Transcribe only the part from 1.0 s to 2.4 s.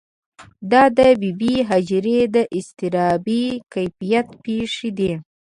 بې بي هاجرې د